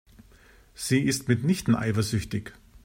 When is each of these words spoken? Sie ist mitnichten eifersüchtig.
Sie 0.73 0.99
ist 0.99 1.27
mitnichten 1.27 1.75
eifersüchtig. 1.75 2.53